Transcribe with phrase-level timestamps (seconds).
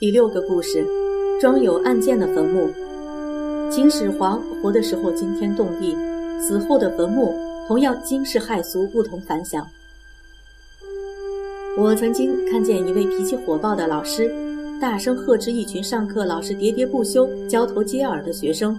[0.00, 0.86] 第六个故事，
[1.40, 2.70] 装有案件的坟墓。
[3.68, 5.96] 秦始皇活的时候惊天动地，
[6.40, 7.36] 死后的坟墓
[7.66, 9.66] 同样惊世骇俗，不同凡响。
[11.76, 14.32] 我曾经看见一位脾气火爆的老师，
[14.80, 18.78] 大声呵斥一群上课老是喋喋不休、交头接耳的学生：“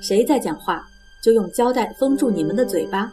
[0.00, 0.88] 谁在讲话，
[1.20, 3.12] 就用胶带封住你们的嘴巴。”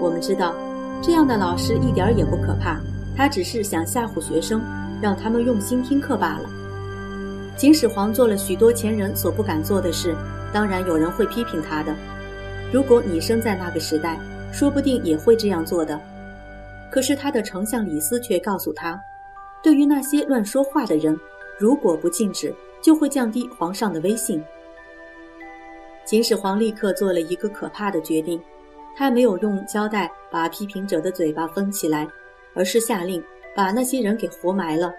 [0.00, 0.54] 我们知道，
[1.02, 2.80] 这样的老师一点也不可怕，
[3.14, 4.58] 他只是想吓唬学生，
[5.02, 6.48] 让他们用心听课罢了。
[7.62, 10.16] 秦始皇做了许多前人所不敢做的事，
[10.52, 11.94] 当然有人会批评他的。
[12.72, 14.18] 如果你生在那个时代，
[14.52, 16.00] 说不定也会这样做的。
[16.90, 19.00] 可是他的丞相李斯却告诉他，
[19.62, 21.16] 对于那些乱说话的人，
[21.56, 22.52] 如果不禁止，
[22.82, 24.42] 就会降低皇上的威信。
[26.04, 28.42] 秦始皇立刻做了一个可怕的决定，
[28.96, 32.08] 他没有用胶带把批评者的嘴巴封起来，
[32.54, 33.22] 而是下令
[33.54, 34.92] 把那些人给活埋了。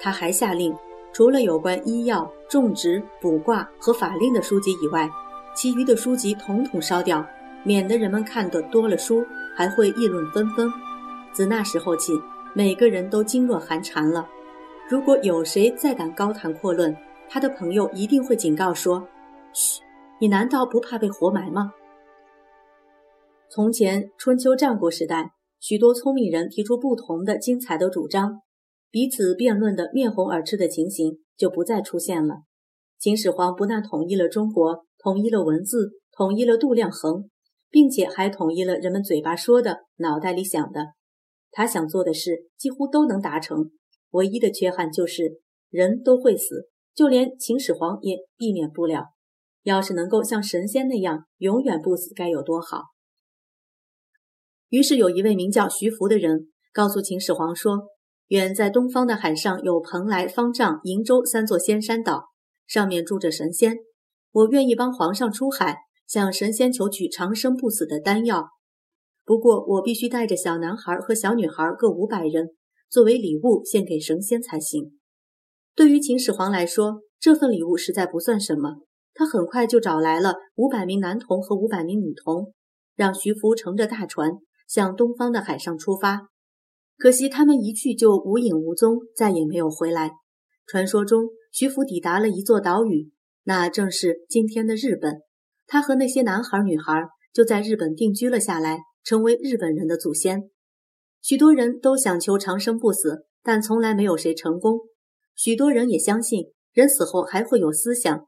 [0.00, 0.74] 他还下令。
[1.12, 5.10] 除了有关医药、种植、卜卦和法令的书籍以外，
[5.54, 7.26] 其余的书籍统统烧掉，
[7.64, 9.24] 免得人们看得多了书
[9.56, 10.70] 还会议论纷纷。
[11.32, 12.12] 自那时候起，
[12.54, 14.28] 每个人都噤若寒蝉了。
[14.88, 16.96] 如果有谁再敢高谈阔论，
[17.28, 19.06] 他的朋友一定会警告说
[19.52, 19.80] ：“嘘，
[20.20, 21.72] 你难道不怕被活埋吗？”
[23.48, 28.40] 从前春秋战国时代，许多聪明人提出不同的精彩的主张。
[28.90, 32.42] 彼此辩论的面红耳赤的情形就不再出现了。
[32.98, 37.30] 秦始皇不但统一了中国，统一了文字，统一了度量衡，
[37.70, 40.88] 并且还统一了人们嘴巴说的、脑袋里想的。
[41.52, 43.70] 他想做的事几乎都能达成，
[44.10, 49.04] 唯一的缺憾就是人都会死，就连秦始皇也避免不了。
[49.62, 52.82] 要是能够像神仙那样永远不死，该有多好！
[54.68, 57.88] 于是有一位名叫徐福的人告诉秦始皇说。
[58.30, 62.26] 远在东方的海上有蓬莱、方丈、瀛洲三座仙山岛，
[62.64, 63.78] 上面住着神仙。
[64.30, 68.50] 我愿意帮皇上出海，向神仙求取长生不死的丹药。
[69.24, 72.50] 不过，我必须带着小男孩和小女孩各五百人，
[72.88, 74.92] 作为礼物献给神仙才行。
[75.74, 78.76] 对于秦始皇来说，这份礼物实在不算什么。
[79.12, 82.54] 他很快就找来了五百名男童和五百名女童，
[82.94, 84.30] 让徐福乘着大船
[84.68, 86.28] 向东方的海上出发。
[87.00, 90.10] 可惜他们一去就无影无踪，再也没有回来。
[90.66, 93.10] 传说中，徐福抵达了一座岛屿，
[93.44, 95.22] 那正是今天的日本。
[95.66, 96.92] 他和那些男孩女孩
[97.32, 100.50] 就在日本定居了下来，成为日本人的祖先。
[101.22, 104.80] 许多人都想求长生不死，但从来没有谁成功。
[105.34, 108.26] 许多人也相信人死后还会有思想。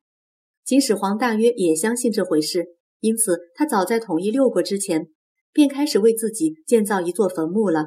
[0.65, 2.65] 秦始皇大约也相信这回事，
[3.00, 5.09] 因此他早在统一六国之前，
[5.53, 7.84] 便开始为自己建造一座坟墓了。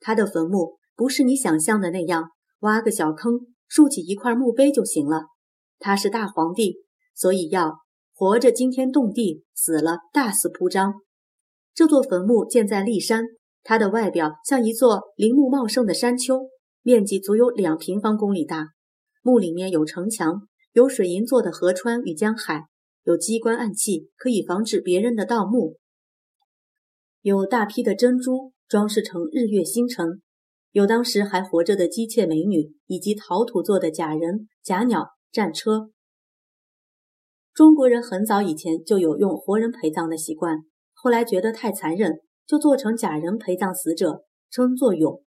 [0.00, 5.26] 他的坟墓不是你想象的那样，挖个小坑，竖起一块墓碑就行了。
[5.78, 6.78] 他是大皇帝，
[7.14, 7.78] 所以要
[8.14, 10.94] 活着惊天动地，死了大肆铺张。
[11.74, 13.24] 这座坟墓建在骊山，
[13.62, 16.48] 它的外表像一座林木茂盛的山丘，
[16.82, 18.68] 面积足有两平方公里大。
[19.22, 22.64] 墓里面有城墙，有水银做的河川与江海，
[23.04, 25.76] 有机关暗器，可以防止别人的盗墓，
[27.22, 28.52] 有大批的珍珠。
[28.68, 30.20] 装饰成日月星辰，
[30.72, 35.90] 有当时还活着的姬妾美女，以及陶土做的假人、假鸟、战车。
[37.54, 40.58] 中国人很早以前就有用活人陪葬的习惯，
[40.92, 45.22] 后来觉得太残忍，就做成假人陪葬死者，称作俑。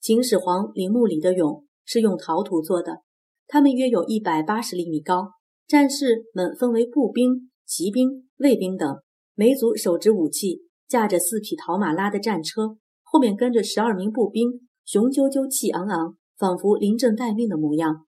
[0.00, 3.02] 秦始皇陵墓里的俑是用陶土做的，
[3.48, 5.32] 它们约有一百八十厘米高。
[5.66, 9.00] 战士们分为步兵、骑兵、卫兵等，
[9.34, 10.65] 每组手执武器。
[10.88, 18.06] 驾着四匹陶马拉的战车，后面跟着十二名步兵，雄赳赳、气昂昂，仿佛临阵待命的模样。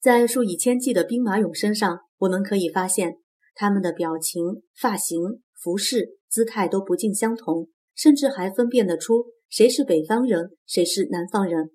[0.00, 3.18] 在数以千计的兵马俑身上，我们可以发现，
[3.54, 11.72] 他们的表情、发型、服饰、姿态都不尽相同，甚至还分辨得出谁是北方人，谁是南方人。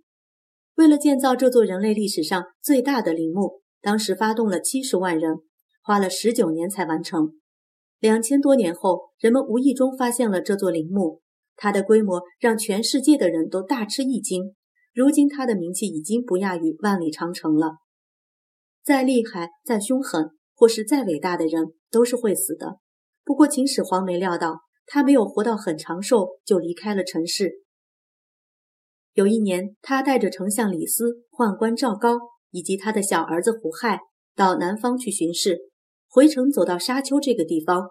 [0.75, 5.39] 为了建造这座人类历史上最大的陵墓，当时发动了七十万人，
[5.81, 7.33] 花了十九年才完成。
[8.03, 11.21] 两千多年后，人们无意中发现了这座陵墓，
[11.55, 14.57] 它的规模让全世界的人都大吃一惊。
[14.93, 17.77] 如今，它的名气已经不亚于万里长城了。
[18.83, 22.79] 再厉害、再凶狠，或是再伟大的人，都是会死的。
[23.23, 27.63] 不过，秦始皇没料到，他没有活到很长寿，就离开了尘世。
[29.13, 32.19] 有一年，他带着丞相李斯、宦官赵高
[32.51, 34.01] 以及他的小儿子胡亥
[34.35, 35.71] 到南方去巡视。
[36.13, 37.89] 回城走到沙丘这个地方，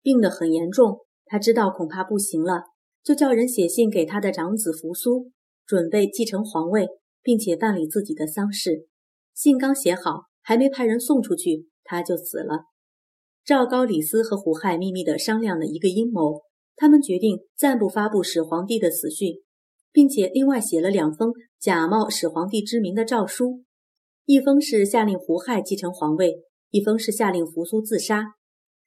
[0.00, 1.00] 病得很严重。
[1.26, 2.62] 他知道恐怕不行了，
[3.02, 5.32] 就叫人写信给他的长子扶苏，
[5.66, 6.86] 准备继承皇位，
[7.20, 8.86] 并且办理自己的丧事。
[9.34, 12.66] 信刚写好，还没派人送出去，他就死了。
[13.44, 16.42] 赵高、李斯和胡亥秘密地商量了一个阴谋，
[16.76, 19.34] 他们决定暂不发布始皇帝的死讯，
[19.90, 23.64] 并且另外写了两封假冒始皇帝之名的诏书，
[24.26, 28.34] 一封是下令胡亥继承皇位，一封是下令扶苏自杀。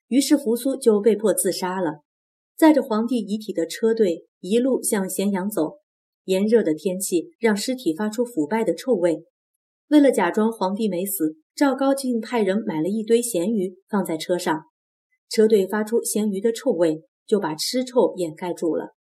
[0.08, 2.02] 于是扶苏就被迫自杀了。
[2.56, 5.80] 载着皇帝遗体的车队一路向咸阳走，
[6.26, 9.26] 炎热的天气让尸体发出腐败的臭味。
[9.88, 14.66] 为了假装皇帝没死，赵高竟派人买了一堆咸鱼放在车上。
[15.30, 18.96] 车队发出咸鱼的臭味，就把尸臭掩盖住了。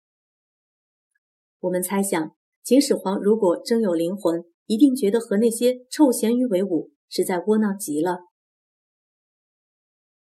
[1.59, 2.35] 我们猜想，
[2.65, 8.21] 秦始皇如果真有灵魂，一定觉得和那些臭咸鱼为伍，实在窝囊极了。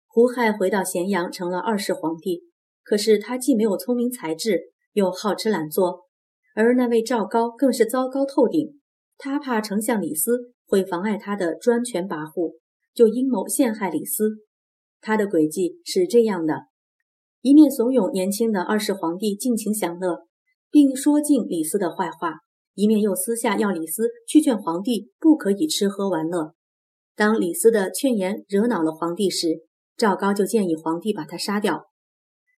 [0.10, 2.44] 胡亥回到咸阳，成了二世皇帝。
[2.84, 6.08] 可是他既没有聪明才智，又好吃懒做，
[6.54, 8.80] 而那位赵高更是糟糕透顶。
[9.18, 10.54] 他怕丞相李斯。
[10.72, 12.60] 会妨碍他的专权跋扈，
[12.94, 14.36] 就阴谋陷害李斯。
[15.02, 16.54] 他的诡计是这样的：
[17.42, 20.28] 一面怂恿年轻的二世皇帝尽情享乐，
[20.70, 22.34] 并说尽李斯的坏话；
[22.76, 26.54] 一面又私下要李斯去劝皇帝不可以吃喝玩乐。
[27.16, 29.64] 当李斯的劝言惹恼了皇帝时，
[30.00, 31.88] 赵高就建议皇帝把他杀掉。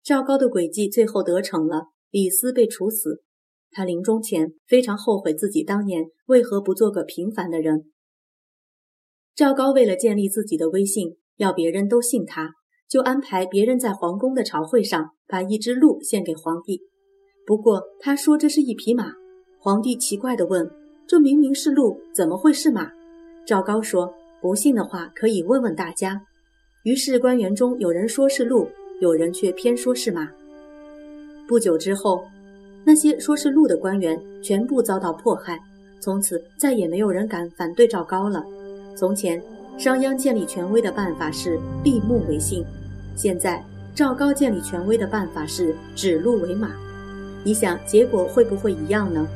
[0.04, 3.24] 赵高的诡计最后得逞了，李斯被处死。
[3.72, 7.94] 他临终前非常后悔自己当年为何不做个平凡的人。
[9.34, 12.56] 赵高为了建立自己的威信，要别人都信他，
[12.90, 16.82] 就安排别人在皇宫的朝会上把一只鹿献给皇帝。
[17.46, 19.14] 不过他说这是一匹马，
[19.62, 20.70] 皇帝奇怪地问
[21.08, 22.92] ：“这明明是鹿，怎么会是马？”
[23.48, 26.22] 赵高说：“不信的话，可以问问大家。”
[26.84, 28.66] 于是官员中有人说是鹿，
[29.02, 30.30] 有人却偏说是马。
[31.46, 32.24] 不久之后，
[32.86, 35.60] 那些说是鹿的官员全部遭到迫害，
[36.00, 38.42] 从此再也没有人敢反对赵高了。
[38.96, 39.42] 从前，
[39.78, 42.64] 商鞅建立权威的办法是立木为信；
[43.14, 43.62] 现在，
[43.94, 46.72] 赵高建立权威的办法是指鹿为马。
[47.44, 49.28] 你想，结果会不会一样呢？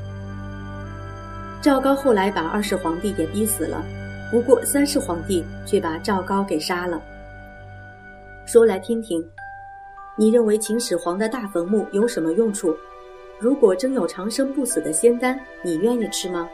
[1.61, 3.85] 赵高后来把二世皇帝也逼死了，
[4.31, 7.01] 不过三世皇帝却把赵高给杀了。
[8.45, 9.25] 说来听听，
[10.17, 12.75] 你认为秦始皇的大坟墓有什么用处？
[13.39, 16.47] 如果真有长生不死的仙丹，你愿意吃吗？